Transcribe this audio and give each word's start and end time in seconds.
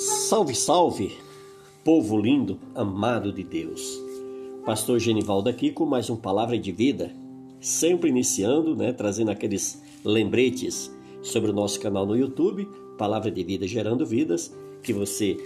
Salve, 0.00 0.54
salve, 0.54 1.12
povo 1.84 2.18
lindo, 2.18 2.58
amado 2.74 3.30
de 3.30 3.44
Deus. 3.44 4.00
Pastor 4.64 4.98
Genivaldo 4.98 5.50
aqui 5.50 5.70
com 5.70 5.84
mais 5.84 6.08
um 6.08 6.16
Palavra 6.16 6.58
de 6.58 6.72
Vida, 6.72 7.14
sempre 7.60 8.08
iniciando, 8.08 8.74
né, 8.74 8.94
trazendo 8.94 9.30
aqueles 9.30 9.82
lembretes 10.02 10.90
sobre 11.20 11.50
o 11.50 11.52
nosso 11.52 11.78
canal 11.78 12.06
no 12.06 12.16
YouTube, 12.16 12.66
Palavra 12.96 13.30
de 13.30 13.44
Vida 13.44 13.68
Gerando 13.68 14.06
Vidas, 14.06 14.56
que 14.82 14.94
você 14.94 15.36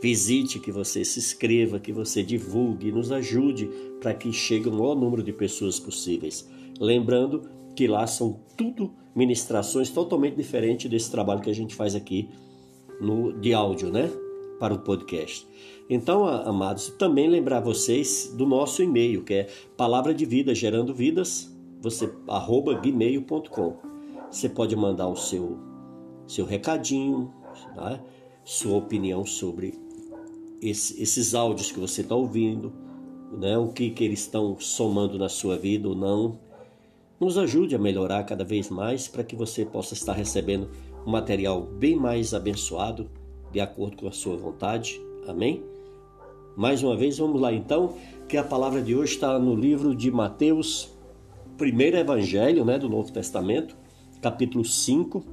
visite, 0.00 0.58
que 0.58 0.72
você 0.72 1.04
se 1.04 1.18
inscreva, 1.18 1.78
que 1.78 1.92
você 1.92 2.22
divulgue, 2.22 2.90
nos 2.90 3.12
ajude 3.12 3.68
para 4.00 4.14
que 4.14 4.32
chegue 4.32 4.70
o 4.70 4.72
maior 4.72 4.94
número 4.94 5.22
de 5.22 5.34
pessoas 5.34 5.78
possíveis. 5.78 6.48
Lembrando 6.80 7.42
que 7.76 7.86
lá 7.86 8.06
são 8.06 8.40
tudo 8.56 8.90
ministrações 9.14 9.90
totalmente 9.90 10.34
diferentes 10.34 10.90
desse 10.90 11.10
trabalho 11.10 11.42
que 11.42 11.50
a 11.50 11.54
gente 11.54 11.74
faz 11.74 11.94
aqui 11.94 12.30
no, 13.00 13.32
de 13.32 13.52
áudio, 13.52 13.90
né? 13.90 14.10
Para 14.58 14.74
o 14.74 14.78
podcast. 14.78 15.46
Então, 15.88 16.26
amados, 16.26 16.88
também 16.98 17.28
lembrar 17.28 17.60
vocês 17.60 18.32
do 18.36 18.46
nosso 18.46 18.82
e-mail, 18.82 19.24
que 19.24 19.34
é 19.34 19.48
palavra 19.76 20.12
de 20.12 20.26
vida 20.26 20.54
gerando 20.54 20.94
vidas, 20.94 21.54
você 21.80 22.12
arroba 22.26 22.74
gmail.com. 22.74 23.76
Você 24.30 24.48
pode 24.48 24.76
mandar 24.76 25.08
o 25.08 25.16
seu 25.16 25.58
seu 26.26 26.44
recadinho, 26.44 27.32
né? 27.74 28.00
sua 28.44 28.76
opinião 28.76 29.24
sobre 29.24 29.74
esse, 30.60 31.02
esses 31.02 31.34
áudios 31.34 31.72
que 31.72 31.80
você 31.80 32.02
está 32.02 32.14
ouvindo, 32.14 32.72
né? 33.32 33.56
o 33.56 33.68
que, 33.68 33.90
que 33.90 34.04
eles 34.04 34.20
estão 34.20 34.58
somando 34.60 35.18
na 35.18 35.28
sua 35.28 35.56
vida 35.56 35.88
ou 35.88 35.94
não. 35.94 36.38
Nos 37.18 37.38
ajude 37.38 37.74
a 37.74 37.78
melhorar 37.78 38.24
cada 38.24 38.44
vez 38.44 38.68
mais 38.68 39.08
para 39.08 39.24
que 39.24 39.34
você 39.34 39.64
possa 39.64 39.94
estar 39.94 40.12
recebendo 40.12 40.68
um 41.08 41.10
material 41.10 41.62
bem 41.62 41.96
mais 41.96 42.34
abençoado, 42.34 43.08
de 43.50 43.60
acordo 43.60 43.96
com 43.96 44.06
a 44.06 44.12
sua 44.12 44.36
vontade. 44.36 45.00
Amém? 45.26 45.64
Mais 46.54 46.82
uma 46.82 46.94
vez, 46.94 47.16
vamos 47.16 47.40
lá 47.40 47.50
então, 47.50 47.94
que 48.28 48.36
a 48.36 48.44
palavra 48.44 48.82
de 48.82 48.94
hoje 48.94 49.14
está 49.14 49.38
no 49.38 49.56
livro 49.56 49.94
de 49.94 50.10
Mateus, 50.10 50.90
primeiro 51.56 51.96
evangelho 51.96 52.62
né, 52.62 52.78
do 52.78 52.90
Novo 52.90 53.10
Testamento, 53.10 53.74
capítulo 54.20 54.66
5, 54.66 55.24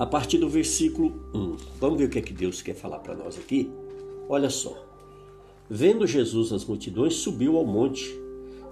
a 0.00 0.04
partir 0.04 0.38
do 0.38 0.48
versículo 0.48 1.14
1. 1.32 1.56
Vamos 1.78 1.98
ver 1.98 2.06
o 2.06 2.10
que 2.10 2.18
é 2.18 2.22
que 2.22 2.32
Deus 2.32 2.60
quer 2.60 2.74
falar 2.74 2.98
para 2.98 3.14
nós 3.14 3.38
aqui? 3.38 3.70
Olha 4.28 4.50
só. 4.50 4.84
Vendo 5.70 6.04
Jesus 6.08 6.52
as 6.52 6.64
multidões, 6.64 7.14
subiu 7.14 7.56
ao 7.56 7.64
monte, 7.64 8.12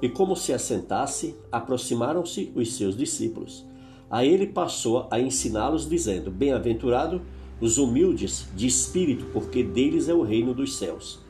e 0.03 0.09
como 0.09 0.35
se 0.35 0.53
assentasse, 0.53 1.37
aproximaram-se 1.53 2.51
os 2.57 2.75
seus 2.75 2.97
discípulos. 2.97 3.65
A 4.11 4.25
ele 4.25 4.47
passou 4.47 5.09
a 5.11 5.19
ensiná-los, 5.19 5.89
dizendo: 5.89 6.31
Bem-aventurado 6.31 7.23
os 7.61 7.79
humildes 7.79 8.49
de 8.55 8.67
espírito, 8.67 9.27
porque 9.33 9.63
deles 9.63 10.09
é 10.09 10.15
o 10.15 10.23
reino 10.23 10.53
dos 10.53 10.77
céus. 10.77 11.21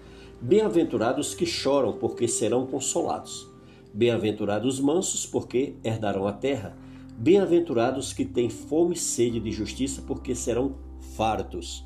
Bem-aventurados 0.41 1.35
que 1.35 1.47
choram, 1.47 1.93
porque 1.93 2.29
serão 2.29 2.67
consolados. 2.67 3.49
Bem-aventurados 3.93 4.75
os 4.75 4.81
mansos, 4.81 5.25
porque 5.25 5.75
herdarão 5.83 6.27
a 6.27 6.33
terra. 6.33 6.77
Bem-aventurados 7.17 8.13
que 8.13 8.25
têm 8.25 8.51
fome 8.51 8.95
e 8.95 8.99
sede 8.99 9.39
de 9.39 9.53
justiça, 9.53 10.03
porque 10.03 10.35
serão 10.35 10.75
fartos. 11.17 11.85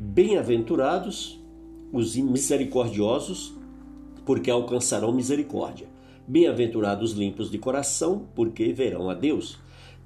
Bem-aventurados 0.00 1.38
os 1.92 2.16
misericordiosos, 2.16 3.54
porque 4.24 4.50
alcançarão 4.50 5.12
misericórdia. 5.12 5.86
Bem-aventurados 6.26 7.12
limpos 7.12 7.50
de 7.50 7.58
coração, 7.58 8.26
porque 8.34 8.72
verão 8.72 9.08
a 9.10 9.14
Deus. 9.14 9.58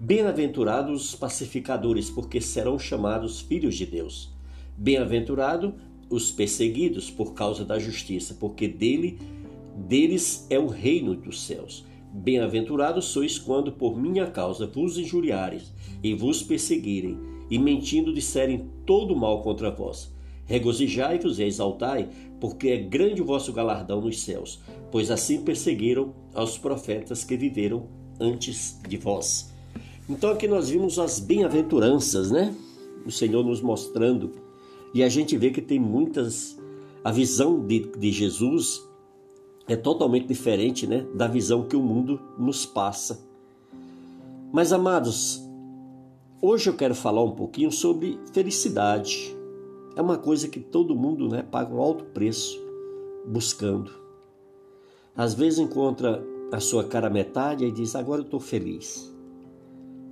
Bem-aventurados 0.04 1.10
os 1.10 1.14
pacificadores, 1.14 2.10
porque 2.10 2.40
serão 2.40 2.76
chamados 2.76 3.40
filhos 3.40 3.76
de 3.76 3.86
Deus. 3.86 4.32
Bem-aventurado 4.76 5.76
os 6.10 6.28
perseguidos 6.28 7.08
por 7.08 7.34
causa 7.34 7.64
da 7.64 7.78
justiça, 7.78 8.34
porque 8.34 8.66
dele 8.66 9.20
deles 9.76 10.44
é 10.50 10.58
o 10.58 10.66
reino 10.66 11.14
dos 11.14 11.44
céus. 11.44 11.84
Bem-aventurados 12.12 13.04
sois 13.04 13.38
quando 13.38 13.70
por 13.70 13.96
minha 13.96 14.26
causa 14.26 14.66
vos 14.66 14.98
injuriarem 14.98 15.60
e 16.02 16.12
vos 16.14 16.42
perseguirem, 16.42 17.16
e 17.48 17.56
mentindo 17.56 18.12
disserem 18.12 18.68
todo 18.84 19.14
mal 19.14 19.40
contra 19.40 19.70
vós. 19.70 20.12
Regozijai-vos 20.46 21.38
e 21.38 21.44
exaltai, 21.44 22.08
porque 22.40 22.70
é 22.70 22.76
grande 22.76 23.22
o 23.22 23.24
vosso 23.24 23.52
galardão 23.52 24.00
nos 24.00 24.20
céus, 24.20 24.58
pois 24.90 25.12
assim 25.12 25.44
perseguiram 25.44 26.12
aos 26.34 26.58
profetas 26.58 27.22
que 27.22 27.36
viveram 27.36 27.86
antes 28.18 28.80
de 28.88 28.96
vós. 28.96 29.51
Então 30.08 30.30
aqui 30.30 30.48
nós 30.48 30.68
vimos 30.68 30.98
as 30.98 31.20
bem-aventuranças, 31.20 32.30
né? 32.30 32.54
O 33.06 33.10
Senhor 33.10 33.44
nos 33.44 33.60
mostrando. 33.60 34.32
E 34.92 35.02
a 35.02 35.08
gente 35.08 35.36
vê 35.36 35.50
que 35.50 35.62
tem 35.62 35.78
muitas. 35.78 36.58
A 37.04 37.10
visão 37.10 37.64
de, 37.66 37.80
de 37.98 38.12
Jesus 38.12 38.82
é 39.68 39.76
totalmente 39.76 40.26
diferente, 40.26 40.86
né? 40.86 41.06
Da 41.14 41.26
visão 41.26 41.66
que 41.66 41.76
o 41.76 41.82
mundo 41.82 42.20
nos 42.38 42.66
passa. 42.66 43.20
Mas 44.52 44.72
amados, 44.72 45.42
hoje 46.40 46.68
eu 46.68 46.74
quero 46.74 46.94
falar 46.94 47.22
um 47.22 47.32
pouquinho 47.32 47.70
sobre 47.70 48.18
felicidade. 48.32 49.34
É 49.96 50.02
uma 50.02 50.18
coisa 50.18 50.48
que 50.48 50.60
todo 50.60 50.96
mundo 50.96 51.28
né, 51.28 51.42
paga 51.42 51.74
um 51.74 51.80
alto 51.80 52.04
preço 52.06 52.58
buscando. 53.26 53.90
Às 55.16 55.34
vezes 55.34 55.58
encontra 55.58 56.24
a 56.50 56.60
sua 56.60 56.84
cara 56.84 57.08
metade 57.08 57.64
e 57.64 57.70
diz: 57.70 57.94
Agora 57.94 58.20
eu 58.20 58.24
estou 58.24 58.40
feliz. 58.40 59.11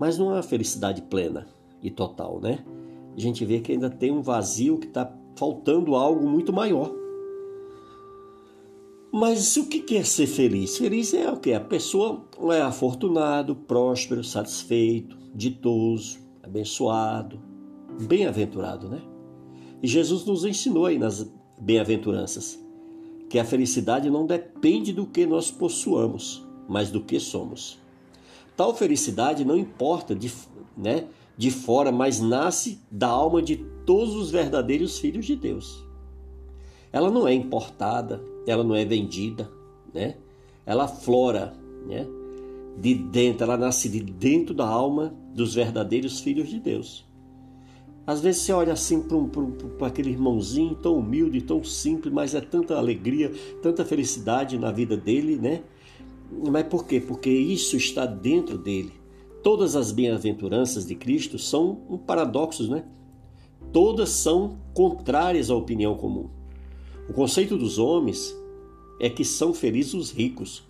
Mas 0.00 0.16
não 0.16 0.30
é 0.30 0.36
uma 0.36 0.42
felicidade 0.42 1.02
plena 1.02 1.46
e 1.82 1.90
total, 1.90 2.40
né? 2.40 2.64
A 3.14 3.20
gente 3.20 3.44
vê 3.44 3.60
que 3.60 3.72
ainda 3.72 3.90
tem 3.90 4.10
um 4.10 4.22
vazio 4.22 4.78
que 4.78 4.86
está 4.86 5.14
faltando 5.36 5.94
algo 5.94 6.26
muito 6.26 6.54
maior. 6.54 6.90
Mas 9.12 9.56
o 9.58 9.66
que 9.66 9.96
é 9.96 10.02
ser 10.02 10.26
feliz? 10.26 10.78
Feliz 10.78 11.12
é 11.12 11.30
o 11.30 11.36
que? 11.36 11.52
A 11.52 11.60
pessoa 11.60 12.24
é 12.52 12.62
afortunado, 12.62 13.54
próspero, 13.54 14.24
satisfeito, 14.24 15.18
ditoso, 15.34 16.18
abençoado, 16.42 17.38
bem-aventurado, 18.00 18.88
né? 18.88 19.02
E 19.82 19.86
Jesus 19.86 20.24
nos 20.24 20.44
ensinou 20.44 20.86
aí 20.86 20.98
nas 20.98 21.30
bem-aventuranças 21.60 22.58
que 23.28 23.38
a 23.38 23.44
felicidade 23.44 24.08
não 24.08 24.26
depende 24.26 24.92
do 24.92 25.06
que 25.06 25.26
nós 25.26 25.50
possuamos, 25.50 26.46
mas 26.68 26.90
do 26.90 27.00
que 27.00 27.20
somos. 27.20 27.78
Tal 28.60 28.74
felicidade 28.74 29.42
não 29.42 29.56
importa 29.56 30.14
de, 30.14 30.30
né, 30.76 31.06
de 31.34 31.50
fora, 31.50 31.90
mas 31.90 32.20
nasce 32.20 32.78
da 32.90 33.08
alma 33.08 33.40
de 33.40 33.56
todos 33.86 34.14
os 34.14 34.30
verdadeiros 34.30 34.98
filhos 34.98 35.24
de 35.24 35.34
Deus. 35.34 35.82
Ela 36.92 37.10
não 37.10 37.26
é 37.26 37.32
importada, 37.32 38.22
ela 38.46 38.62
não 38.62 38.74
é 38.74 38.84
vendida, 38.84 39.50
né? 39.94 40.16
Ela 40.66 40.86
flora, 40.86 41.54
né? 41.86 42.06
De 42.78 42.92
dentro, 42.92 43.44
ela 43.44 43.56
nasce 43.56 43.88
de 43.88 44.00
dentro 44.00 44.52
da 44.52 44.68
alma 44.68 45.14
dos 45.34 45.54
verdadeiros 45.54 46.20
filhos 46.20 46.50
de 46.50 46.60
Deus. 46.60 47.08
Às 48.06 48.20
vezes 48.20 48.42
você 48.42 48.52
olha 48.52 48.74
assim 48.74 49.00
para 49.00 49.16
um, 49.16 49.30
aquele 49.80 50.10
irmãozinho 50.10 50.74
tão 50.74 50.98
humilde, 50.98 51.40
tão 51.40 51.64
simples, 51.64 52.12
mas 52.12 52.34
é 52.34 52.42
tanta 52.42 52.76
alegria, 52.76 53.32
tanta 53.62 53.86
felicidade 53.86 54.58
na 54.58 54.70
vida 54.70 54.98
dele, 54.98 55.36
né? 55.36 55.62
Mas 56.30 56.66
por 56.66 56.86
quê? 56.86 57.00
Porque 57.00 57.30
isso 57.30 57.76
está 57.76 58.06
dentro 58.06 58.56
dele. 58.56 58.92
Todas 59.42 59.74
as 59.74 59.90
bem-aventuranças 59.90 60.86
de 60.86 60.94
Cristo 60.94 61.38
são 61.38 61.82
um 61.88 61.96
paradoxos, 61.96 62.68
né? 62.68 62.84
Todas 63.72 64.10
são 64.10 64.58
contrárias 64.74 65.50
à 65.50 65.54
opinião 65.54 65.96
comum. 65.96 66.28
O 67.08 67.12
conceito 67.12 67.56
dos 67.56 67.78
homens 67.78 68.36
é 69.00 69.08
que 69.08 69.24
são 69.24 69.54
felizes 69.54 69.94
os 69.94 70.10
ricos, 70.10 70.62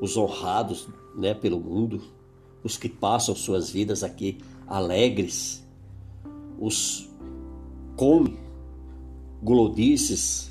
os 0.00 0.16
honrados 0.16 0.88
né, 1.16 1.34
pelo 1.34 1.60
mundo, 1.60 2.00
os 2.62 2.76
que 2.76 2.88
passam 2.88 3.34
suas 3.34 3.70
vidas 3.70 4.02
aqui 4.02 4.38
alegres, 4.66 5.64
os 6.58 7.08
comem 7.94 8.36
glodices, 9.42 10.50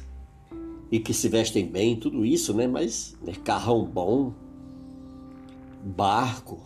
e 0.91 0.99
que 0.99 1.13
se 1.13 1.27
vestem 1.27 1.65
bem, 1.65 1.95
tudo 1.95 2.25
isso, 2.25 2.53
né? 2.53 2.67
Mas 2.67 3.15
né, 3.21 3.33
carrão 3.43 3.85
bom, 3.85 4.33
barco, 5.83 6.59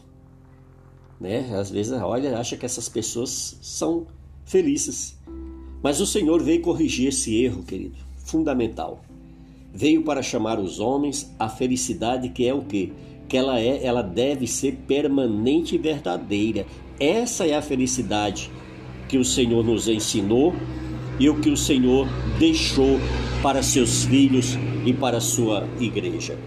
né? 1.20 1.50
Às 1.58 1.70
vezes, 1.70 1.92
olha, 1.94 2.38
acha 2.38 2.58
que 2.58 2.66
essas 2.66 2.88
pessoas 2.88 3.58
são 3.62 4.08
felizes. 4.46 5.20
Mas 5.82 6.00
o 6.02 6.06
Senhor 6.06 6.42
veio 6.42 6.62
corrigir 6.62 7.08
esse 7.08 7.36
erro, 7.42 7.64
querido, 7.64 7.98
fundamental. 8.18 9.02
Veio 9.74 10.04
para 10.04 10.22
chamar 10.22 10.60
os 10.60 10.80
homens 10.80 11.34
à 11.38 11.48
felicidade 11.48 12.30
que 12.30 12.46
é 12.46 12.54
o 12.54 12.64
quê? 12.64 12.92
Que 13.28 13.38
ela 13.38 13.60
é, 13.60 13.84
ela 13.86 14.02
deve 14.02 14.48
ser 14.48 14.78
permanente 14.88 15.76
e 15.76 15.78
verdadeira. 15.78 16.66
Essa 17.00 17.46
é 17.46 17.56
a 17.56 17.62
felicidade 17.62 18.52
que 19.08 19.18
o 19.18 19.24
Senhor 19.24 19.64
nos 19.64 19.88
ensinou 19.88 20.54
e 21.20 21.30
o 21.30 21.40
que 21.40 21.50
o 21.50 21.58
Senhor 21.58 22.08
deixou 22.40 23.00
para 23.44 23.62
seus 23.62 24.06
filhos 24.06 24.58
e 24.86 24.94
para 24.94 25.20
sua 25.20 25.68
igreja. 25.80 26.38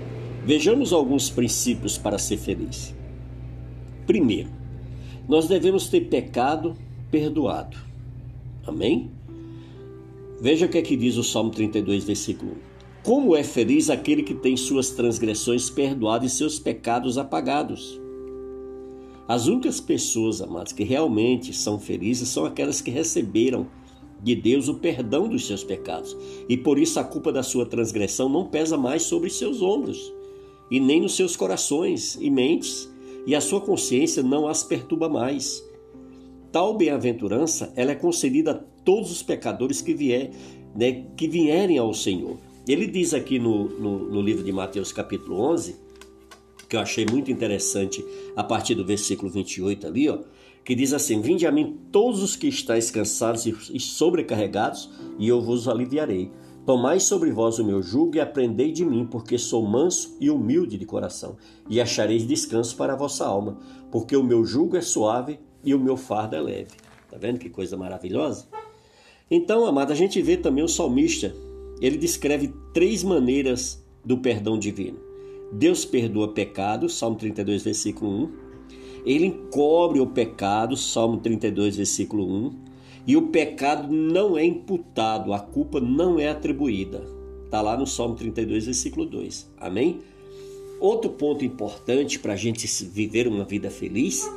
Vejamos 0.44 0.92
alguns 0.92 1.30
princípios 1.30 1.98
para 1.98 2.19
ser 2.19 2.38
feliz. 2.38 2.94
Primeiro, 4.06 4.50
nós 5.28 5.46
devemos 5.46 5.88
ter 5.88 6.02
pecado 6.02 6.74
perdoado. 7.10 7.76
Amém? 8.66 9.10
Veja 10.40 10.66
o 10.66 10.69
que 10.69 10.78
é 10.78 10.82
que 10.82 10.96
diz 10.96 11.16
o 11.16 11.22
Salmo 11.22 11.50
32, 11.50 12.04
versículo 12.04 12.52
1. 12.52 12.54
Como 13.04 13.36
é 13.36 13.44
feliz 13.44 13.90
aquele 13.90 14.22
que 14.22 14.34
tem 14.34 14.56
suas 14.56 14.90
transgressões 14.90 15.68
perdoadas 15.68 16.32
e 16.32 16.36
seus 16.36 16.58
pecados 16.58 17.18
apagados. 17.18 18.00
As 19.28 19.46
únicas 19.46 19.80
pessoas, 19.80 20.40
amados, 20.40 20.72
que 20.72 20.82
realmente 20.82 21.52
são 21.52 21.78
felizes 21.78 22.28
são 22.28 22.44
aquelas 22.44 22.80
que 22.80 22.90
receberam 22.90 23.66
de 24.22 24.34
Deus 24.34 24.69
o 24.69 24.74
perdão 24.74 25.28
dos 25.28 25.46
seus 25.46 25.64
pecados. 25.64 26.16
E 26.48 26.56
por 26.56 26.78
isso 26.78 27.00
a 27.00 27.04
culpa 27.04 27.32
da 27.32 27.42
sua 27.42 27.66
transgressão 27.66 28.28
não 28.28 28.46
pesa 28.46 28.76
mais 28.76 29.02
sobre 29.02 29.28
seus 29.28 29.60
ombros, 29.60 30.12
e 30.70 30.78
nem 30.78 31.00
nos 31.00 31.16
seus 31.16 31.36
corações 31.36 32.16
e 32.20 32.30
mentes, 32.30 32.90
e 33.26 33.34
a 33.34 33.40
sua 33.40 33.60
consciência 33.60 34.22
não 34.22 34.46
as 34.46 34.62
perturba 34.62 35.08
mais. 35.08 35.62
Tal 36.50 36.76
bem-aventurança 36.76 37.72
ela 37.76 37.92
é 37.92 37.94
concedida 37.94 38.52
a 38.52 38.60
todos 38.84 39.10
os 39.10 39.22
pecadores 39.22 39.80
que, 39.80 39.94
vier, 39.94 40.30
né, 40.75 41.04
que 41.16 41.26
vierem 41.28 41.78
ao 41.78 41.92
Senhor. 41.92 42.38
Ele 42.66 42.86
diz 42.86 43.12
aqui 43.12 43.38
no, 43.38 43.68
no, 43.68 43.98
no 44.10 44.22
livro 44.22 44.44
de 44.44 44.52
Mateus, 44.52 44.92
capítulo 44.92 45.40
11, 45.40 45.76
que 46.72 46.76
eu 46.76 46.80
achei 46.80 47.04
muito 47.04 47.30
interessante 47.30 48.02
a 48.34 48.42
partir 48.42 48.74
do 48.74 48.82
versículo 48.82 49.30
28 49.30 49.86
ali, 49.86 50.08
ó, 50.08 50.20
que 50.64 50.74
diz 50.74 50.94
assim: 50.94 51.20
Vinde 51.20 51.46
a 51.46 51.52
mim 51.52 51.78
todos 51.92 52.22
os 52.22 52.34
que 52.34 52.48
estáis 52.48 52.90
cansados 52.90 53.44
e 53.44 53.78
sobrecarregados, 53.78 54.88
e 55.19 55.28
eu 55.28 55.42
vos 55.42 55.69
aliviarei. 55.69 56.30
Tomai 56.64 56.98
sobre 56.98 57.30
vós 57.30 57.58
o 57.58 57.64
meu 57.64 57.82
jugo 57.82 58.16
e 58.16 58.20
aprendei 58.20 58.72
de 58.72 58.86
mim, 58.86 59.04
porque 59.04 59.36
sou 59.36 59.66
manso 59.66 60.16
e 60.19 60.30
humilde 60.30 60.78
de 60.78 60.86
coração, 60.86 61.36
e 61.69 61.78
achareis 61.78 62.26
descanso 62.26 62.75
para 62.75 62.94
a 62.94 62.96
vossa 62.96 63.26
alma, 63.26 63.58
porque 63.90 64.16
o 64.16 64.22
meu 64.22 64.42
jugo 64.42 64.75
é 64.75 64.80
suave 64.80 65.38
e 65.62 65.75
o 65.75 65.78
meu 65.78 65.98
fardo 65.98 66.36
é 66.36 66.40
leve. 66.40 66.70
Tá 67.10 67.18
vendo 67.18 67.38
que 67.38 67.50
coisa 67.50 67.76
maravilhosa? 67.76 68.46
Então, 69.30 69.66
amado, 69.66 69.92
a 69.92 69.96
gente 69.96 70.22
vê 70.22 70.38
também 70.38 70.64
o 70.64 70.68
salmista, 70.68 71.34
ele 71.82 71.98
descreve 71.98 72.54
três 72.72 73.04
maneiras 73.04 73.84
do 74.02 74.16
perdão 74.16 74.58
divino. 74.58 75.12
Deus 75.52 75.84
perdoa 75.84 76.28
pecados, 76.28 76.96
Salmo 76.96 77.16
32, 77.16 77.62
versículo 77.62 78.10
1. 78.25 78.32
Ele 79.04 79.26
encobre 79.26 80.00
o 80.00 80.06
pecado, 80.06 80.76
Salmo 80.76 81.19
32, 81.19 81.76
versículo 81.76 82.25
1. 82.25 82.52
E 83.06 83.16
o 83.16 83.28
pecado 83.28 83.93
não 83.93 84.38
é 84.38 84.44
imputado, 84.44 85.32
a 85.32 85.40
culpa 85.40 85.81
não 85.81 86.19
é 86.19 86.28
atribuída. 86.28 87.04
Está 87.44 87.60
lá 87.60 87.76
no 87.76 87.87
Salmo 87.87 88.14
32, 88.14 88.64
versículo 88.64 89.04
2. 89.04 89.50
Amém? 89.58 90.00
Outro 90.81 91.10
ponto 91.10 91.44
importante 91.44 92.19
para 92.19 92.32
a 92.32 92.37
gente 92.37 92.66
viver 92.87 93.28
uma 93.28 93.44
vida 93.44 93.70
feliz, 93.70 94.28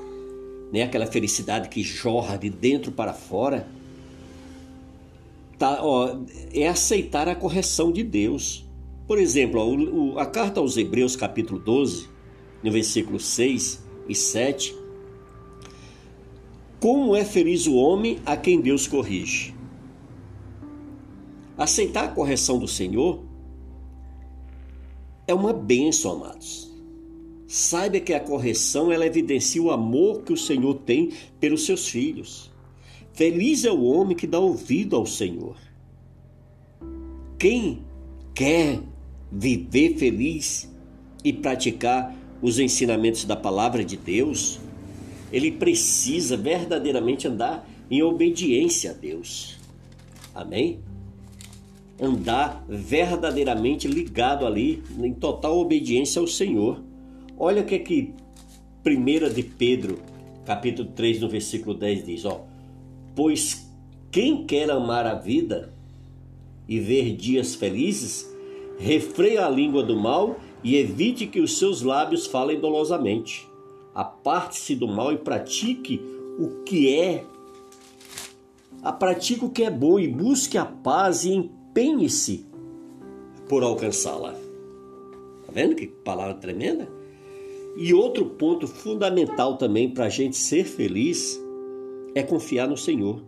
né? 0.72 0.84
aquela 0.84 1.06
felicidade 1.06 1.70
que 1.70 1.82
jorra 1.82 2.38
de 2.38 2.50
dentro 2.50 2.92
para 2.92 3.14
fora, 3.14 3.68
tá, 5.58 5.80
ó, 5.82 6.18
é 6.54 6.68
aceitar 6.68 7.30
a 7.30 7.36
correção 7.36 7.92
de 7.92 8.04
Deus. 8.04 8.65
Por 9.08 9.20
exemplo, 9.20 10.18
a 10.18 10.26
carta 10.26 10.60
aos 10.60 10.78
Hebreus, 10.78 11.16
capítulo 11.16 11.60
12, 11.60 12.10
no 12.64 12.72
versículo 12.72 13.20
6 13.20 13.86
e 14.10 14.16
7. 14.16 14.76
Como 16.80 17.16
é 17.16 17.24
feliz 17.24 17.68
o 17.68 17.76
homem 17.76 18.20
a 18.26 18.36
quem 18.36 18.60
Deus 18.60 18.88
corrige? 18.88 19.54
Aceitar 21.56 22.06
a 22.06 22.12
correção 22.12 22.58
do 22.58 22.68
Senhor 22.68 23.24
é 25.28 25.34
uma 25.34 25.54
bênção, 25.54 26.14
amados. 26.14 26.74
Saiba 27.48 28.00
que 28.00 28.14
a 28.14 28.20
correção 28.20 28.92
ela 28.92 29.06
evidencia 29.06 29.62
o 29.62 29.70
amor 29.70 30.24
que 30.24 30.34
o 30.34 30.38
Senhor 30.38 30.74
tem 30.80 31.12
pelos 31.40 31.64
seus 31.64 31.88
filhos. 31.88 32.52
Feliz 33.14 33.66
é 33.66 33.72
o 33.72 33.84
homem 33.84 34.18
que 34.18 34.26
dá 34.26 34.40
ouvido 34.40 34.96
ao 34.96 35.06
Senhor. 35.06 35.56
Quem 37.38 37.84
quer 38.34 38.82
viver 39.38 39.98
feliz 39.98 40.72
e 41.24 41.34
praticar 41.34 42.16
os 42.42 42.58
ensinamentos 42.58 43.26
da 43.26 43.36
palavra 43.36 43.84
de 43.84 43.98
Deus, 43.98 44.60
ele 45.32 45.52
precisa 45.52 46.38
verdadeiramente 46.38 47.28
andar 47.28 47.68
em 47.92 48.02
obediência 48.02 48.92
a 48.92 48.94
Deus. 48.94 49.58
Amém? 50.34 50.80
Andar 52.00 52.64
verdadeiramente 52.68 53.88
ligado 53.88 54.46
ali, 54.46 54.82
em 54.98 55.14
total 55.14 55.58
obediência 55.58 56.20
ao 56.20 56.28
Senhor. 56.28 56.82
Olha 57.38 57.62
o 57.62 57.66
que 57.66 57.76
é 57.76 57.80
que 57.80 58.14
1 58.86 59.34
de 59.34 59.44
Pedro, 59.44 60.00
capítulo 60.46 60.90
3, 60.96 61.22
no 61.22 61.30
versículo 61.30 61.76
10 61.76 62.06
diz, 62.06 62.26
ó: 62.26 62.46
"Pois 63.16 63.70
quem 64.12 64.46
quer 64.46 64.70
amar 64.72 65.06
a 65.06 65.16
vida 65.16 65.74
e 66.68 66.80
ver 66.80 67.16
dias 67.16 67.56
felizes, 67.56 68.35
refreia 68.78 69.46
a 69.46 69.50
língua 69.50 69.84
do 69.84 69.96
mal 69.96 70.40
e 70.64 70.76
evite 70.76 71.28
que 71.28 71.40
os 71.40 71.58
seus 71.58 71.82
lábios 71.82 72.26
falem 72.26 72.60
dolosamente. 72.60 73.48
Aparte-se 73.94 74.76
do 74.76 74.88
mal 74.88 75.14
e 75.14 75.18
pratique 75.18 76.02
o 76.40 76.64
que 76.64 76.94
é. 76.94 77.24
A 78.84 78.92
pratique 78.92 79.46
o 79.46 79.50
que 79.50 79.64
é 79.64 79.70
bom 79.70 80.00
e 80.00 80.08
busque 80.08 80.58
a 80.58 80.66
paz 80.66 81.24
e 81.24 81.34
empenhe-se 81.34 82.46
por 83.48 83.64
alcançá-la. 83.64 84.34
Tá 84.34 85.52
vendo 85.52 85.76
que 85.76 85.88
palavra 85.88 86.36
tremenda? 86.36 86.88
E 87.78 87.94
outro 87.94 88.26
ponto 88.26 88.68
fundamental 88.68 89.58
também 89.58 89.90
para 89.90 90.06
a 90.06 90.10
gente 90.10 90.38
ser 90.38 90.66
feliz 90.66 91.40
é 92.14 92.24
confiar 92.24 92.68
no 92.68 92.78
Senhor. 92.78 93.22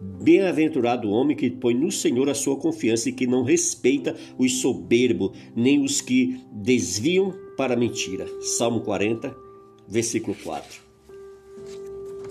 Bem-aventurado 0.00 1.08
o 1.08 1.12
homem 1.12 1.36
que 1.36 1.50
põe 1.50 1.74
no 1.74 1.90
Senhor 1.90 2.28
a 2.28 2.34
sua 2.34 2.56
confiança 2.56 3.08
e 3.08 3.12
que 3.12 3.26
não 3.26 3.42
respeita 3.42 4.16
os 4.38 4.60
soberbos, 4.60 5.30
nem 5.54 5.82
os 5.82 6.00
que 6.00 6.40
desviam 6.52 7.32
para 7.56 7.74
a 7.74 7.76
mentira. 7.76 8.26
Salmo 8.40 8.80
40, 8.80 9.34
versículo 9.88 10.36
4. 10.42 10.82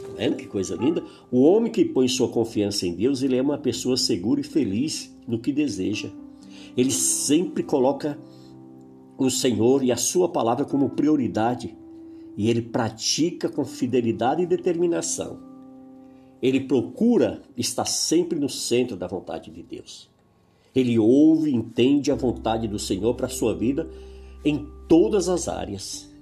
Tá 0.01 0.13
vendo 0.17 0.35
que 0.35 0.45
coisa 0.45 0.75
linda? 0.75 1.03
O 1.31 1.41
homem 1.41 1.71
que 1.71 1.85
põe 1.85 2.07
sua 2.07 2.27
confiança 2.27 2.85
em 2.85 2.93
Deus, 2.93 3.23
ele 3.23 3.37
é 3.37 3.41
uma 3.41 3.57
pessoa 3.57 3.95
segura 3.95 4.41
e 4.41 4.43
feliz 4.43 5.15
no 5.27 5.39
que 5.39 5.51
deseja. 5.51 6.09
Ele 6.75 6.91
sempre 6.91 7.63
coloca 7.63 8.19
o 9.17 9.29
Senhor 9.29 9.83
e 9.83 9.91
a 9.91 9.97
sua 9.97 10.27
palavra 10.27 10.65
como 10.65 10.89
prioridade 10.89 11.75
e 12.35 12.49
ele 12.49 12.61
pratica 12.61 13.47
com 13.47 13.63
fidelidade 13.63 14.41
e 14.41 14.47
determinação 14.47 15.52
ele 16.43 16.59
procura 16.59 17.41
estar 17.55 17.85
sempre 17.85 18.37
no 18.37 18.49
centro 18.49 18.97
da 18.97 19.07
vontade 19.07 19.49
de 19.49 19.63
Deus. 19.63 20.09
Ele 20.75 20.99
ouve 20.99 21.49
e 21.49 21.55
entende 21.55 22.11
a 22.11 22.15
vontade 22.15 22.67
do 22.67 22.77
Senhor 22.77 23.15
para 23.15 23.27
a 23.27 23.29
sua 23.29 23.55
vida 23.55 23.89
em 24.43 24.67
todas 24.89 25.29
as 25.29 25.47
áreas. 25.47 26.13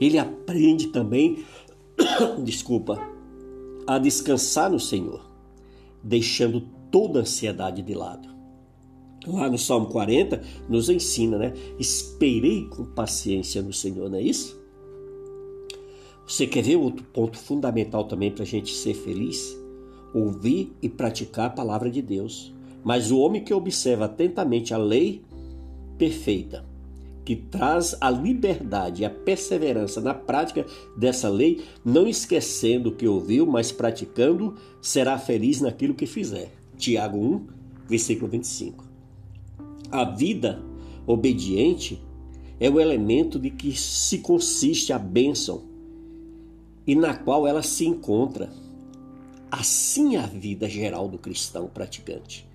Ele 0.00 0.18
aprende 0.18 0.88
também, 0.88 1.44
desculpa, 2.42 2.98
a 3.86 3.98
descansar 3.98 4.68
no 4.68 4.80
Senhor, 4.80 5.24
deixando 6.02 6.62
toda 6.90 7.20
a 7.20 7.22
ansiedade 7.22 7.82
de 7.82 7.94
lado. 7.94 8.28
Lá 9.28 9.48
no 9.48 9.58
Salmo 9.58 9.86
40 9.86 10.42
nos 10.68 10.88
ensina, 10.88 11.38
né? 11.38 11.52
Esperei 11.78 12.64
com 12.64 12.84
paciência 12.84 13.62
no 13.62 13.72
Senhor, 13.72 14.10
não 14.10 14.18
é 14.18 14.22
isso? 14.22 14.63
Você 16.26 16.46
quer 16.46 16.62
ver 16.62 16.76
outro 16.76 17.04
ponto 17.04 17.36
fundamental 17.36 18.04
também 18.04 18.30
para 18.30 18.44
a 18.44 18.46
gente 18.46 18.72
ser 18.74 18.94
feliz? 18.94 19.56
Ouvir 20.14 20.72
e 20.80 20.88
praticar 20.88 21.46
a 21.46 21.50
palavra 21.50 21.90
de 21.90 22.00
Deus. 22.00 22.52
Mas 22.82 23.10
o 23.10 23.18
homem 23.18 23.44
que 23.44 23.52
observa 23.52 24.06
atentamente 24.06 24.72
a 24.72 24.78
lei 24.78 25.22
perfeita, 25.98 26.64
que 27.24 27.36
traz 27.36 27.94
a 28.00 28.10
liberdade 28.10 29.02
e 29.02 29.04
a 29.04 29.10
perseverança 29.10 30.00
na 30.00 30.14
prática 30.14 30.66
dessa 30.96 31.28
lei, 31.28 31.62
não 31.84 32.06
esquecendo 32.06 32.90
o 32.90 32.94
que 32.94 33.06
ouviu, 33.06 33.46
mas 33.46 33.70
praticando, 33.70 34.54
será 34.80 35.18
feliz 35.18 35.60
naquilo 35.60 35.94
que 35.94 36.06
fizer. 36.06 36.52
Tiago 36.76 37.18
1, 37.18 37.46
versículo 37.86 38.30
25. 38.30 38.84
A 39.90 40.04
vida 40.04 40.62
obediente 41.06 42.02
é 42.58 42.68
o 42.70 42.80
elemento 42.80 43.38
de 43.38 43.50
que 43.50 43.78
se 43.78 44.18
consiste 44.18 44.92
a 44.92 44.98
bênção 44.98 45.73
e 46.86 46.94
na 46.94 47.16
qual 47.16 47.46
ela 47.46 47.62
se 47.62 47.86
encontra. 47.86 48.50
Assim 49.50 50.16
é 50.16 50.20
a 50.20 50.26
vida 50.26 50.68
geral 50.68 51.08
do 51.08 51.18
cristão 51.18 51.68
praticante. 51.68 52.46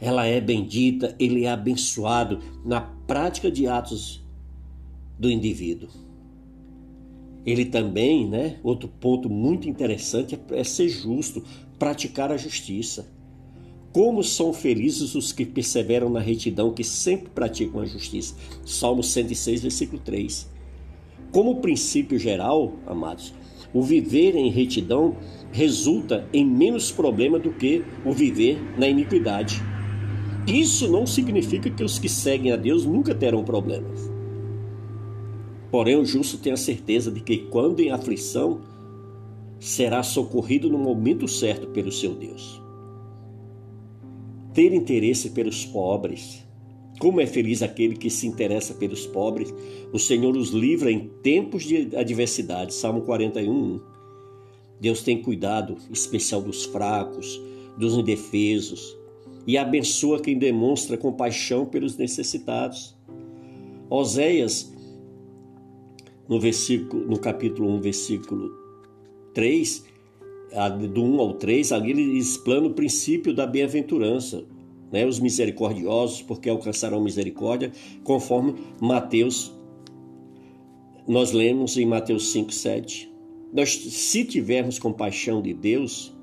Ela 0.00 0.26
é 0.26 0.40
bendita, 0.40 1.16
ele 1.18 1.44
é 1.44 1.50
abençoado 1.50 2.38
na 2.64 2.80
prática 2.80 3.50
de 3.50 3.66
atos 3.66 4.24
do 5.18 5.30
indivíduo. 5.30 5.88
Ele 7.44 7.64
também, 7.64 8.28
né, 8.28 8.58
outro 8.62 8.88
ponto 8.88 9.28
muito 9.28 9.68
interessante 9.68 10.38
é 10.50 10.62
ser 10.62 10.88
justo, 10.88 11.42
praticar 11.78 12.30
a 12.30 12.36
justiça. 12.36 13.08
Como 13.90 14.22
são 14.22 14.52
felizes 14.52 15.14
os 15.14 15.32
que 15.32 15.46
perseveram 15.46 16.10
na 16.10 16.20
retidão, 16.20 16.74
que 16.74 16.84
sempre 16.84 17.30
praticam 17.30 17.80
a 17.80 17.86
justiça. 17.86 18.36
Salmo 18.64 19.02
106, 19.02 19.62
versículo 19.62 20.00
3. 20.00 20.57
Como 21.30 21.60
princípio 21.60 22.18
geral, 22.18 22.72
amados, 22.86 23.34
o 23.72 23.82
viver 23.82 24.34
em 24.34 24.50
retidão 24.50 25.16
resulta 25.52 26.26
em 26.32 26.44
menos 26.44 26.90
problema 26.90 27.38
do 27.38 27.52
que 27.52 27.84
o 28.04 28.12
viver 28.12 28.58
na 28.78 28.88
iniquidade. 28.88 29.62
Isso 30.46 30.90
não 30.90 31.06
significa 31.06 31.68
que 31.68 31.84
os 31.84 31.98
que 31.98 32.08
seguem 32.08 32.52
a 32.52 32.56
Deus 32.56 32.86
nunca 32.86 33.14
terão 33.14 33.44
problemas. 33.44 34.10
Porém, 35.70 35.96
o 35.96 36.04
justo 36.04 36.38
tem 36.38 36.52
a 36.52 36.56
certeza 36.56 37.10
de 37.10 37.20
que, 37.20 37.36
quando 37.36 37.80
em 37.80 37.90
aflição, 37.90 38.62
será 39.60 40.02
socorrido 40.02 40.70
no 40.70 40.78
momento 40.78 41.28
certo 41.28 41.66
pelo 41.68 41.92
seu 41.92 42.14
Deus. 42.14 42.62
Ter 44.54 44.72
interesse 44.72 45.30
pelos 45.30 45.66
pobres. 45.66 46.47
Como 46.98 47.20
é 47.20 47.26
feliz 47.26 47.62
aquele 47.62 47.96
que 47.96 48.10
se 48.10 48.26
interessa 48.26 48.74
pelos 48.74 49.06
pobres. 49.06 49.54
O 49.92 49.98
Senhor 49.98 50.36
os 50.36 50.50
livra 50.50 50.90
em 50.90 51.08
tempos 51.22 51.64
de 51.64 51.96
adversidade. 51.96 52.74
Salmo 52.74 53.02
41. 53.02 53.80
Deus 54.80 55.02
tem 55.02 55.22
cuidado 55.22 55.76
especial 55.90 56.40
dos 56.40 56.64
fracos, 56.64 57.40
dos 57.76 57.94
indefesos 57.94 58.96
e 59.48 59.56
abençoa 59.56 60.20
quem 60.20 60.36
demonstra 60.36 60.98
compaixão 60.98 61.64
pelos 61.64 61.96
necessitados. 61.96 62.94
Oséias, 63.88 64.70
no 66.28 66.38
versículo, 66.38 67.06
no 67.06 67.18
capítulo 67.18 67.70
1, 67.76 67.80
versículo 67.80 68.50
3, 69.32 69.84
do 70.92 71.02
1 71.02 71.20
ao 71.20 71.32
3, 71.32 71.72
ali 71.72 71.92
ele 71.92 72.18
explana 72.18 72.66
o 72.66 72.74
princípio 72.74 73.32
da 73.32 73.46
bem-aventurança. 73.46 74.44
Né? 74.90 75.04
Os 75.06 75.20
misericordiosos, 75.20 76.22
porque 76.22 76.48
alcançarão 76.48 77.00
misericórdia, 77.00 77.72
conforme 78.04 78.54
Mateus, 78.80 79.52
nós 81.06 81.32
lemos 81.32 81.76
em 81.76 81.86
Mateus 81.86 82.30
5, 82.32 82.52
7. 82.52 83.12
Nós, 83.52 83.70
se 83.74 84.24
tivermos 84.24 84.78
compaixão 84.78 85.40
de 85.40 85.54
Deus, 85.54 86.14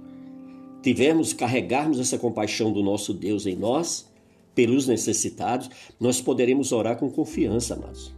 tivermos, 0.82 1.34
carregarmos 1.34 2.00
essa 2.00 2.18
compaixão 2.18 2.72
do 2.72 2.84
nosso 2.84 3.14
Deus 3.14 3.48
em 3.48 3.56
nós, 3.56 4.08
pelos 4.54 4.88
necessitados, 4.88 5.70
nós 6.00 6.22
poderemos 6.22 6.72
orar 6.72 6.98
com 6.98 7.10
confiança, 7.10 7.74
amados, 7.74 8.16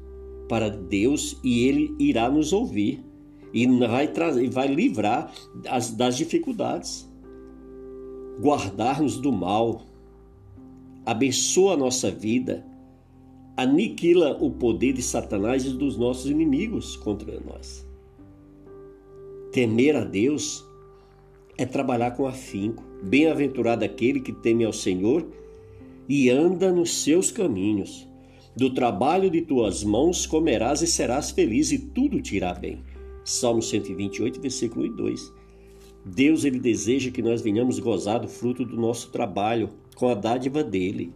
para 0.49 0.69
Deus 0.69 1.39
e 1.43 1.65
Ele 1.67 1.95
irá 1.99 2.29
nos 2.29 2.53
ouvir 2.53 3.03
e 3.53 3.65
vai, 3.65 4.07
trazer, 4.09 4.49
vai 4.49 4.67
livrar 4.67 5.31
das, 5.63 5.91
das 5.91 6.17
dificuldades, 6.17 7.09
guardar-nos 8.39 9.17
do 9.17 9.31
mal, 9.31 9.86
abençoa 11.07 11.75
a 11.75 11.77
nossa 11.77 12.11
vida, 12.11 12.65
aniquila 13.55 14.37
o 14.43 14.51
poder 14.51 14.91
de 14.91 15.01
Satanás 15.01 15.65
e 15.65 15.69
dos 15.69 15.95
nossos 15.95 16.29
inimigos 16.29 16.97
contra 16.97 17.39
nós. 17.39 17.87
Temer 19.53 19.95
a 19.95 20.03
Deus 20.03 20.65
é 21.57 21.65
trabalhar 21.65 22.11
com 22.11 22.27
afinco. 22.27 22.83
Bem-aventurado 23.01 23.85
aquele 23.85 24.19
que 24.19 24.33
teme 24.33 24.65
ao 24.65 24.73
Senhor 24.73 25.25
e 26.09 26.29
anda 26.29 26.73
nos 26.73 26.93
seus 27.01 27.31
caminhos. 27.31 28.05
Do 28.53 28.73
trabalho 28.73 29.29
de 29.29 29.41
tuas 29.43 29.85
mãos 29.85 30.25
comerás 30.25 30.81
e 30.81 30.87
serás 30.87 31.31
feliz, 31.31 31.71
e 31.71 31.79
tudo 31.79 32.21
te 32.21 32.35
irá 32.35 32.53
bem. 32.53 32.83
Salmo 33.23 33.61
128, 33.61 34.41
versículo 34.41 34.83
1 34.83 34.87
e 34.87 34.97
2. 34.97 35.33
Deus 36.05 36.43
ele 36.43 36.59
deseja 36.59 37.11
que 37.11 37.21
nós 37.21 37.41
venhamos 37.41 37.79
gozar 37.79 38.19
do 38.19 38.27
fruto 38.27 38.65
do 38.65 38.75
nosso 38.75 39.09
trabalho, 39.09 39.69
com 39.97 40.07
a 40.07 40.13
dádiva 40.13 40.63
dele. 40.63 41.11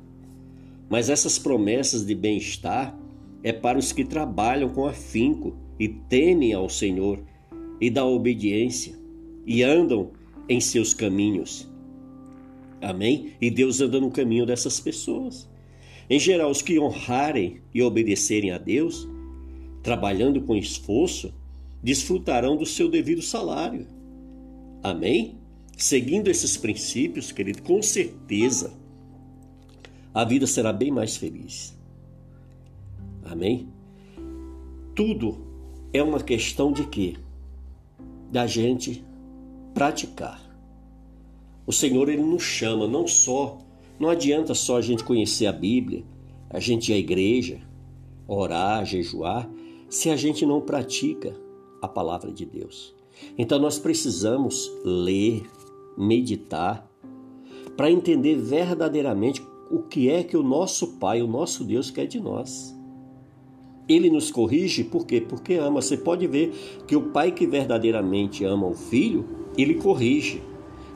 Mas 0.90 1.08
essas 1.08 1.38
promessas 1.38 2.04
de 2.04 2.16
bem-estar 2.16 2.98
é 3.44 3.54
para 3.54 3.78
os 3.78 3.92
que 3.92 4.04
trabalham 4.04 4.70
com 4.70 4.88
afinco 4.88 5.56
e 5.80 5.88
temem 5.88 6.54
ao 6.54 6.68
Senhor 6.68 7.24
e 7.80 7.90
da 7.90 8.04
obediência 8.04 8.94
e 9.46 9.64
andam 9.64 10.12
em 10.50 10.60
seus 10.60 10.94
caminhos. 10.94 11.70
Amém? 12.82 13.34
E 13.40 13.52
Deus 13.52 13.80
anda 13.82 14.00
no 14.00 14.10
caminho 14.10 14.46
dessas 14.46 14.80
pessoas. 14.80 15.48
Em 16.10 16.20
geral, 16.20 16.50
os 16.50 16.64
que 16.64 16.80
honrarem 16.80 17.62
e 17.74 17.84
obedecerem 17.84 18.52
a 18.52 18.58
Deus, 18.58 19.08
trabalhando 19.84 20.42
com 20.42 20.56
esforço, 20.56 21.32
desfrutarão 21.84 22.58
do 22.58 22.66
seu 22.66 22.90
devido 22.90 23.22
salário. 23.22 23.86
Amém? 24.84 25.41
Seguindo 25.82 26.28
esses 26.28 26.58
princípios, 26.58 27.32
querido, 27.32 27.64
com 27.64 27.82
certeza 27.82 28.72
a 30.14 30.24
vida 30.24 30.46
será 30.46 30.72
bem 30.72 30.92
mais 30.92 31.18
feliz. 31.18 31.76
Amém? 33.24 33.68
Tudo 34.94 35.40
é 35.92 36.04
uma 36.04 36.22
questão 36.22 36.72
de 36.72 36.86
quê? 36.86 37.16
Da 38.32 38.46
gente 38.46 39.04
praticar. 39.74 40.40
O 41.66 41.74
Senhor 41.74 42.10
ele 42.10 42.22
nos 42.22 42.44
chama 42.44 42.88
não 42.88 43.08
só, 43.08 43.58
não 44.00 44.08
adianta 44.08 44.54
só 44.54 44.78
a 44.78 44.82
gente 44.82 45.04
conhecer 45.04 45.48
a 45.48 45.52
Bíblia, 45.52 46.04
a 46.52 46.60
gente 46.60 46.92
ir 46.92 46.94
à 46.94 46.98
igreja, 46.98 47.60
orar, 48.28 48.86
jejuar, 48.86 49.50
se 49.90 50.12
a 50.12 50.16
gente 50.16 50.46
não 50.46 50.62
pratica 50.62 51.36
a 51.82 51.88
palavra 51.88 52.32
de 52.32 52.46
Deus. 52.46 52.94
Então 53.36 53.58
nós 53.58 53.80
precisamos 53.80 54.72
ler, 54.86 55.44
meditar, 56.02 56.90
para 57.78 57.92
entender 57.92 58.36
verdadeiramente 58.36 59.42
o 59.70 59.80
que 59.80 60.10
é 60.10 60.24
que 60.24 60.36
o 60.36 60.44
nosso 60.44 60.98
Pai, 60.98 61.22
o 61.22 61.28
nosso 61.28 61.64
Deus 61.64 61.90
quer 61.90 62.08
de 62.08 62.20
nós. 62.20 62.76
Ele 63.88 64.10
nos 64.10 64.32
corrige 64.32 64.84
por 64.84 65.06
quê? 65.06 65.22
Porque 65.22 65.56
ama. 65.56 65.82
Você 65.82 65.98
pode 65.98 66.26
ver 66.28 66.54
que 66.88 66.96
o 66.96 67.10
pai 67.10 67.32
que 67.32 67.46
verdadeiramente 67.46 68.46
ama 68.46 68.68
o 68.68 68.74
filho, 68.74 69.26
ele 69.58 69.76
corrige. 69.76 70.42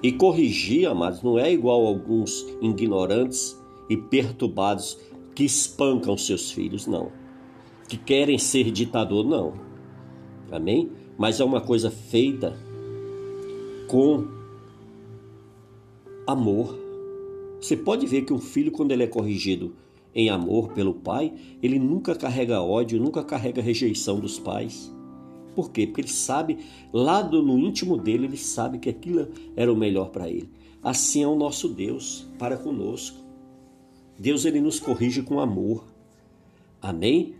E 0.02 0.12
corrigir, 0.12 0.88
amados, 0.88 1.22
não 1.22 1.38
é 1.38 1.52
igual 1.52 1.86
alguns 1.86 2.46
ignorantes 2.62 3.60
e 3.90 3.98
perturbados 3.98 4.98
que 5.34 5.44
espancam 5.44 6.18
seus 6.18 6.52
filhos, 6.52 6.88
não. 6.88 7.12
Que 7.90 7.98
querem 7.98 8.38
ser 8.38 8.72
ditador, 8.72 9.26
não. 9.26 9.54
Amém? 10.52 10.90
Mas 11.18 11.40
é 11.40 11.44
uma 11.44 11.60
coisa 11.60 11.90
feita 11.90 12.58
com 13.88 14.35
amor. 16.28 16.78
Você 17.60 17.76
pode 17.78 18.06
ver 18.06 18.24
que 18.24 18.34
um 18.34 18.40
filho, 18.40 18.72
quando 18.72 18.92
ele 18.92 19.04
é 19.04 19.08
corrigido 19.08 19.76
em 20.14 20.30
amor 20.30 20.74
pelo 20.74 20.94
pai, 20.94 21.34
ele 21.62 21.78
nunca 21.78 22.16
carrega 22.16 22.62
ódio, 22.62 23.02
nunca 23.02 23.24
carrega 23.24 23.62
rejeição 23.62 24.20
dos 24.20 24.40
pais. 24.40 24.94
Por 25.56 25.72
quê? 25.72 25.88
Porque 25.88 26.02
ele 26.02 26.10
sabe, 26.10 26.60
lá 26.92 27.24
no 27.24 27.58
íntimo 27.58 27.98
dele, 27.98 28.26
ele 28.26 28.38
sabe 28.38 28.78
que 28.78 28.90
aquilo 28.90 29.28
era 29.56 29.72
o 29.72 29.76
melhor 29.76 30.10
para 30.10 30.30
ele. 30.30 30.50
Assim 30.84 31.24
é 31.24 31.28
o 31.28 31.36
nosso 31.36 31.70
Deus 31.70 32.28
para 32.38 32.58
conosco. 32.58 33.18
Deus 34.20 34.46
ele 34.46 34.62
nos 34.62 34.80
corrige 34.80 35.22
com 35.22 35.40
amor. 35.40 35.86
Amém? 36.82 37.36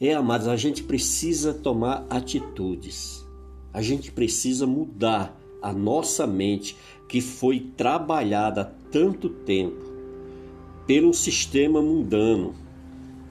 É, 0.00 0.14
amados, 0.14 0.48
a 0.48 0.56
gente 0.56 0.82
precisa 0.82 1.54
tomar 1.54 2.06
atitudes. 2.10 3.24
A 3.72 3.80
gente 3.82 4.10
precisa 4.10 4.66
mudar 4.66 5.38
a 5.62 5.72
nossa 5.72 6.26
mente 6.26 6.76
que 7.10 7.20
foi 7.20 7.58
trabalhada 7.76 8.60
há 8.60 8.64
tanto 8.64 9.28
tempo 9.28 9.84
pelo 10.86 11.12
sistema 11.12 11.82
mundano, 11.82 12.54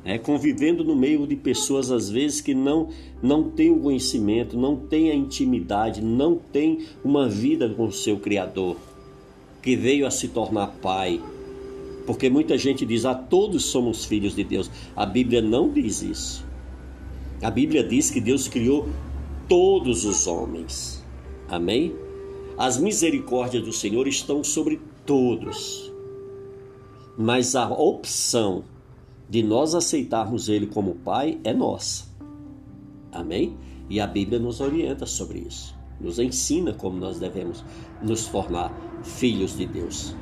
né? 0.03 0.17
convivendo 0.17 0.83
no 0.83 0.97
meio 0.97 1.25
de 1.25 1.37
pessoas 1.37 1.89
às 1.89 2.09
vezes 2.09 2.41
que 2.41 2.53
não 2.53 2.89
não 3.23 3.49
têm 3.49 3.71
o 3.71 3.79
conhecimento, 3.79 4.57
não 4.57 4.75
têm 4.75 5.11
a 5.11 5.15
intimidade, 5.15 6.01
não 6.01 6.35
têm 6.35 6.87
uma 7.05 7.29
vida 7.29 7.69
com 7.69 7.85
o 7.85 7.91
seu 7.91 8.19
Criador, 8.19 8.75
que 9.61 9.77
veio 9.77 10.05
a 10.05 10.11
se 10.11 10.27
tornar 10.27 10.67
pai. 10.81 11.21
Porque 12.05 12.29
muita 12.29 12.57
gente 12.57 12.85
diz: 12.85 13.05
"Ah, 13.05 13.15
todos 13.15 13.63
somos 13.63 14.03
filhos 14.03 14.35
de 14.35 14.43
Deus". 14.43 14.69
A 14.93 15.05
Bíblia 15.05 15.41
não 15.41 15.71
diz 15.71 16.01
isso. 16.01 16.45
A 17.41 17.49
Bíblia 17.49 17.81
diz 17.81 18.11
que 18.11 18.19
Deus 18.19 18.49
criou 18.49 18.89
todos 19.47 20.03
os 20.03 20.27
homens. 20.27 21.01
Amém? 21.47 22.08
As 22.59 22.77
misericórdias 22.77 23.63
do 23.63 23.71
Senhor 23.71 24.05
estão 24.05 24.43
sobre 24.43 24.81
todos. 25.05 25.93
Mas 27.17 27.55
a 27.55 27.69
opção 27.69 28.65
de 29.29 29.41
nós 29.41 29.73
aceitarmos 29.73 30.49
Ele 30.49 30.67
como 30.67 30.95
Pai 30.95 31.39
é 31.45 31.53
nossa. 31.53 32.09
Amém? 33.13 33.55
E 33.89 34.01
a 34.01 34.05
Bíblia 34.05 34.39
nos 34.39 34.59
orienta 34.59 35.05
sobre 35.05 35.39
isso. 35.39 35.73
Nos 36.01 36.19
ensina 36.19 36.73
como 36.73 36.97
nós 36.97 37.17
devemos 37.17 37.63
nos 38.03 38.27
tornar 38.27 38.73
filhos 39.03 39.55
de 39.55 39.65
Deus. 39.65 40.13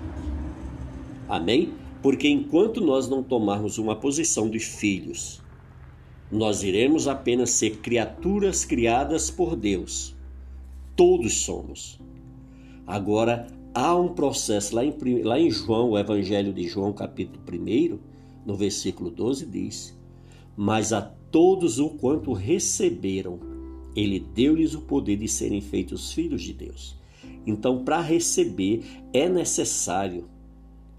Amém? 1.28 1.74
Porque 2.04 2.28
enquanto 2.28 2.82
nós 2.82 3.10
não 3.10 3.24
tomarmos 3.24 3.80
uma 3.80 3.96
posição 3.96 4.48
de 4.48 4.60
filhos, 4.60 5.42
nós 6.32 6.62
iremos 6.62 7.08
apenas 7.08 7.50
ser 7.50 7.78
criaturas 7.78 8.64
criadas 8.64 9.32
por 9.32 9.56
Deus. 9.56 10.16
Todos 10.96 11.42
somos. 11.42 12.00
Agora, 12.88 13.48
há 13.74 13.94
um 13.98 14.08
processo 14.08 14.74
lá 14.74 14.86
em, 14.86 14.96
lá 15.22 15.38
em 15.38 15.52
João, 15.52 15.92
o 15.92 15.98
Evangelho 15.98 16.54
de 16.54 16.64
João, 16.64 16.94
capítulo 16.94 17.44
1, 17.46 18.00
no 18.46 18.56
versículo 18.56 19.12
12, 19.12 19.46
diz: 19.46 20.00
Mas 20.56 20.94
a 20.94 21.02
todos 21.02 21.78
o 21.78 21.90
quanto 21.90 22.32
receberam, 22.32 23.42
Ele 23.94 24.22
deu-lhes 24.22 24.74
o 24.74 24.82
poder 24.82 25.18
de 25.18 25.28
serem 25.28 25.60
feitos 25.60 26.14
filhos 26.14 26.42
de 26.42 26.54
Deus. 26.54 26.98
Então, 27.46 27.84
para 27.84 28.00
receber, 28.00 28.84
é 29.12 29.28
necessário 29.28 30.30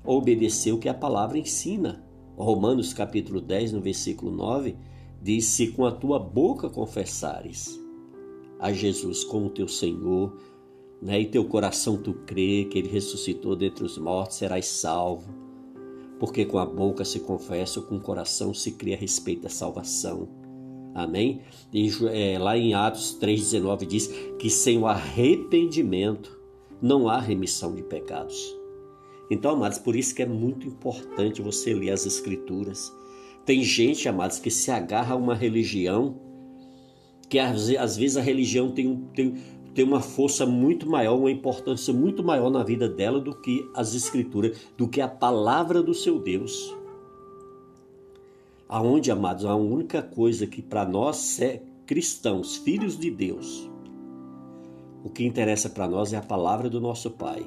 obedecer 0.05 0.73
o 0.73 0.79
que 0.79 0.91
a 0.91 0.95
palavra 0.95 1.39
ensina. 1.39 2.05
Romanos 2.37 2.93
capítulo 2.93 3.41
10, 3.41 3.73
no 3.73 3.81
versículo 3.81 4.31
9, 4.31 4.77
diz: 5.23 5.47
Se 5.47 5.69
com 5.69 5.87
a 5.87 5.91
tua 5.91 6.19
boca 6.19 6.69
confessares 6.69 7.81
a 8.59 8.73
Jesus 8.73 9.25
como 9.25 9.49
teu 9.49 9.69
Senhor, 9.69 10.37
né, 11.01 11.21
e 11.21 11.27
teu 11.27 11.45
coração 11.45 11.97
tu 11.97 12.13
crê 12.27 12.67
que 12.71 12.79
ele 12.79 12.89
ressuscitou 12.89 13.55
dentre 13.55 13.85
os 13.85 13.99
mortos, 13.99 14.37
serás 14.37 14.67
salvo. 14.67 15.33
Porque 16.19 16.45
com 16.45 16.59
a 16.59 16.67
boca 16.67 17.05
se 17.05 17.21
confessa, 17.21 17.81
com 17.81 17.97
o 17.97 18.01
coração 18.01 18.53
se 18.53 18.73
crê 18.73 18.95
a 18.95 18.97
respeito 18.97 19.43
da 19.43 19.49
salvação. 19.49 20.29
Amém? 20.95 21.43
E, 21.73 21.89
é, 22.11 22.39
lá 22.39 22.59
em 22.59 22.75
Atos 22.75 23.17
3,19 23.21 23.87
diz 23.87 24.09
que 24.39 24.51
sem 24.51 24.79
o 24.79 24.87
arrependimento 24.87 26.37
não 26.83 27.09
há 27.09 27.21
remissão 27.21 27.75
de 27.75 27.83
pecados. 27.83 28.57
Então, 29.31 29.53
amados, 29.53 29.79
por 29.79 29.95
isso 29.95 30.15
que 30.15 30.23
é 30.23 30.27
muito 30.27 30.67
importante 30.67 31.43
você 31.43 31.75
ler 31.75 31.91
as 31.91 32.07
Escrituras. 32.07 32.93
Tem 33.45 33.63
gente, 33.63 34.09
amados, 34.09 34.39
que 34.39 34.51
se 34.51 34.71
agarra 34.71 35.15
a 35.15 35.17
uma 35.17 35.35
religião 35.35 36.19
que 37.29 37.39
às, 37.39 37.97
vezes 37.97 38.17
a 38.17 38.23
religião 38.23 38.71
tem, 38.71 38.97
tem, 39.15 39.37
tem 39.79 39.87
uma 39.87 40.01
força 40.01 40.45
muito 40.45 40.91
maior, 40.91 41.17
uma 41.17 41.31
importância 41.31 41.95
muito 41.95 42.21
maior 42.25 42.51
na 42.51 42.65
vida 42.65 42.89
dela 42.89 43.21
do 43.21 43.33
que 43.33 43.71
as 43.73 43.95
Escrituras, 43.95 44.59
do 44.77 44.89
que 44.89 45.01
a 45.01 45.07
palavra 45.07 45.81
do 45.81 45.95
seu 45.95 46.19
Deus. 46.19 46.77
Aonde, 48.69 49.13
amados, 49.13 49.45
a 49.45 49.55
única 49.55 50.03
coisa 50.03 50.49
que 50.49 50.61
para 50.61 50.85
nós 50.85 51.41
é 51.41 51.63
cristãos, 51.87 52.57
filhos 52.57 52.99
de 52.99 53.09
Deus, 53.09 53.71
o 55.05 55.11
que 55.11 55.25
interessa 55.25 55.71
para 55.71 55.87
nós 55.87 56.13
é 56.13 56.17
a 56.17 56.23
palavra 56.23 56.69
do 56.69 56.81
nosso 56.81 57.13
Pai. 57.13 57.47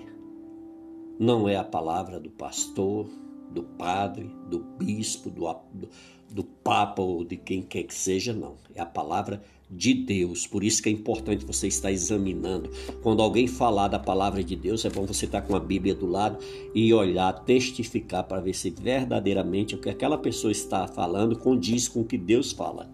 Não 1.19 1.50
é 1.50 1.57
a 1.57 1.65
palavra 1.65 2.17
do 2.17 2.29
pastor, 2.29 3.07
do 3.53 3.63
padre, 3.63 4.29
do 4.50 4.60
bispo, 4.60 5.29
do, 5.29 5.41
do, 5.74 5.89
do 6.29 6.43
papa 6.43 7.01
ou 7.01 7.24
de 7.24 7.38
quem 7.38 7.62
quer 7.62 7.84
que 7.84 7.93
seja, 7.93 8.34
não. 8.34 8.55
É 8.74 8.81
a 8.81 8.86
palavra 8.86 9.41
de 9.70 9.93
Deus. 9.93 10.46
Por 10.46 10.63
isso 10.63 10.84
que 10.84 10.89
é 10.89 10.91
importante 10.91 11.46
você 11.46 11.67
estar 11.67 11.91
examinando. 11.91 12.70
Quando 13.01 13.22
alguém 13.22 13.48
falar 13.48 13.88
da 13.88 13.98
palavra 14.00 14.43
de 14.43 14.55
Deus, 14.55 14.84
é 14.84 14.89
bom 14.89 15.05
você 15.05 15.25
estar 15.25 15.41
com 15.41 15.55
a 15.55 15.60
Bíblia 15.60 15.96
do 15.96 16.05
lado 16.05 16.38
e 16.75 16.93
olhar, 16.93 17.31
testificar 17.46 18.25
para 18.25 18.41
ver 18.41 18.53
se 18.53 18.70
verdadeiramente 18.70 19.75
o 19.75 19.77
que 19.77 19.89
aquela 19.89 20.17
pessoa 20.17 20.51
está 20.51 20.88
falando 20.88 21.38
condiz 21.38 21.88
com 21.88 22.01
o 22.01 22.05
que 22.05 22.17
Deus 22.17 22.51
fala. 22.51 22.89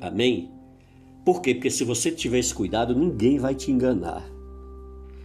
Amém? 0.00 0.50
Por 1.24 1.40
quê? 1.40 1.54
Porque 1.54 1.70
se 1.70 1.84
você 1.84 2.10
tiver 2.10 2.38
esse 2.38 2.54
cuidado, 2.54 2.94
ninguém 2.94 3.38
vai 3.38 3.54
te 3.54 3.70
enganar. 3.70 4.28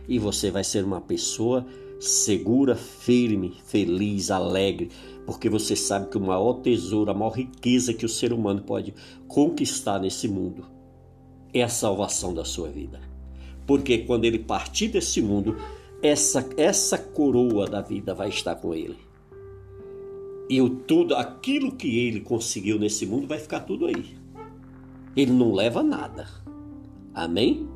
E 0.08 0.20
você 0.20 0.52
vai 0.52 0.64
ser 0.64 0.84
uma 0.84 1.02
pessoa 1.02 1.66
segura, 2.00 2.75
firme, 2.75 3.58
feliz, 3.66 4.30
alegre, 4.30 4.89
porque 5.25 5.50
você 5.50 5.75
sabe 5.75 6.10
que 6.10 6.18
o 6.18 6.22
maior 6.22 6.62
tesouro, 6.62 7.12
a 7.12 7.13
maior 7.13 7.32
riqueza 7.32 7.94
que 7.94 8.06
o 8.06 8.10
ser 8.10 8.32
humano 8.32 8.62
pode 8.62 8.94
conquistar 9.27 10.00
nesse 10.00 10.27
mundo 10.27 10.66
é 11.54 11.63
a 11.63 11.70
salvação 11.70 12.34
da 12.34 12.46
sua 12.46 12.70
vida. 12.70 13.00
Porque 13.66 14.00
quando 14.00 14.25
ele 14.25 14.39
partir 14.39 14.88
desse 14.88 15.22
mundo, 15.22 15.58
essa 16.01 16.48
essa 16.56 16.98
coroa 16.98 17.68
da 17.68 17.82
vida 17.82 18.13
vai 18.13 18.30
estar 18.30 18.56
com 18.56 18.74
ele. 18.74 18.98
E 20.50 20.62
o 20.62 20.70
tudo 20.70 21.16
aquilo 21.16 21.75
que 21.75 22.00
ele 22.00 22.22
conseguiu 22.22 22.80
nesse 22.80 23.06
mundo 23.06 23.27
vai 23.27 23.39
ficar 23.39 23.62
tudo 23.62 23.86
aí. 23.86 24.18
Ele 25.16 25.32
não 25.32 25.51
leva 25.54 25.84
nada. 25.84 26.27
Amém? 27.13 27.68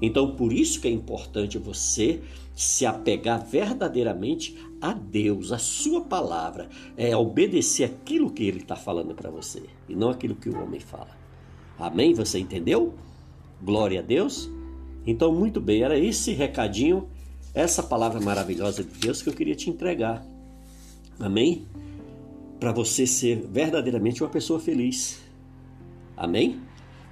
Então, 0.00 0.36
por 0.36 0.52
isso 0.52 0.80
que 0.80 0.88
é 0.88 0.90
importante 0.90 1.58
você 1.58 2.20
se 2.54 2.86
apegar 2.86 3.44
verdadeiramente 3.44 4.56
a 4.80 4.92
Deus, 4.92 5.52
a 5.52 5.58
Sua 5.58 6.00
palavra, 6.00 6.68
é 6.96 7.16
obedecer 7.16 7.84
aquilo 7.84 8.30
que 8.30 8.44
Ele 8.44 8.58
está 8.58 8.76
falando 8.76 9.14
para 9.14 9.30
você 9.30 9.62
e 9.88 9.94
não 9.94 10.10
aquilo 10.10 10.34
que 10.34 10.48
o 10.48 10.60
homem 10.62 10.80
fala. 10.80 11.16
Amém? 11.78 12.14
Você 12.14 12.38
entendeu? 12.38 12.94
Glória 13.62 14.00
a 14.00 14.02
Deus. 14.02 14.50
Então, 15.06 15.32
muito 15.32 15.60
bem, 15.60 15.82
era 15.82 15.98
esse 15.98 16.32
recadinho, 16.32 17.08
essa 17.54 17.82
palavra 17.82 18.20
maravilhosa 18.20 18.84
de 18.84 18.98
Deus 18.98 19.22
que 19.22 19.28
eu 19.28 19.34
queria 19.34 19.54
te 19.54 19.70
entregar. 19.70 20.24
Amém? 21.18 21.66
Para 22.60 22.72
você 22.72 23.06
ser 23.06 23.46
verdadeiramente 23.50 24.22
uma 24.22 24.30
pessoa 24.30 24.60
feliz. 24.60 25.20
Amém? 26.16 26.60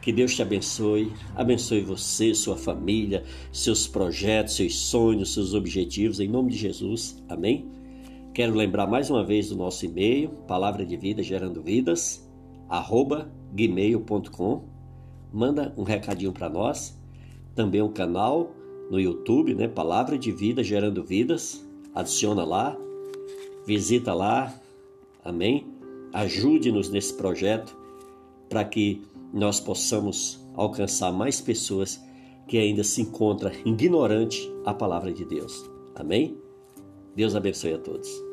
Que 0.07 0.13
Deus 0.13 0.37
te 0.37 0.41
abençoe, 0.41 1.13
abençoe 1.35 1.81
você, 1.81 2.33
sua 2.33 2.57
família, 2.57 3.25
seus 3.51 3.89
projetos, 3.89 4.55
seus 4.55 4.77
sonhos, 4.77 5.35
seus 5.35 5.53
objetivos, 5.53 6.21
em 6.21 6.29
nome 6.29 6.53
de 6.53 6.59
Jesus. 6.59 7.21
Amém? 7.29 7.69
Quero 8.33 8.55
lembrar 8.55 8.87
mais 8.87 9.11
uma 9.11 9.25
vez 9.25 9.49
do 9.49 9.57
nosso 9.57 9.85
e-mail, 9.85 10.29
palavra 10.47 10.87
de 10.87 10.97
vida 10.97 11.25
gerando 11.25 11.61
vidas, 11.61 12.25
arroba 12.69 13.29
gmail.com. 13.53 14.63
Manda 15.33 15.75
um 15.77 15.83
recadinho 15.83 16.33
para 16.33 16.49
nós. 16.49 16.97
Também 17.57 17.83
o 17.83 17.87
um 17.87 17.93
canal 17.93 18.53
no 18.89 19.01
YouTube, 19.01 19.57
né? 19.57 19.67
Palavra 19.67 20.17
de 20.17 20.31
Vida 20.31 20.63
Gerando 20.63 21.03
Vidas. 21.03 21.69
Adiciona 21.93 22.45
lá, 22.45 22.77
visita 23.67 24.15
lá. 24.15 24.55
Amém? 25.25 25.67
Ajude-nos 26.13 26.91
nesse 26.91 27.13
projeto 27.13 27.77
para 28.49 28.65
que 28.65 29.03
nós 29.33 29.61
possamos 29.61 30.45
alcançar 30.55 31.13
mais 31.13 31.41
pessoas 31.41 32.03
que 32.47 32.59
ainda 32.59 32.85
se 32.85 33.03
encontram 33.03 33.51
ignorante 33.65 34.51
a 34.65 34.73
palavra 34.73 35.13
de 35.13 35.25
Deus. 35.25 35.69
Amém? 35.95 36.39
Deus 37.15 37.35
abençoe 37.35 37.75
a 37.75 37.79
todos. 37.79 38.26